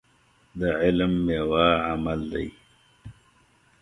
[0.59, 2.47] د علم ميوه عمل دی.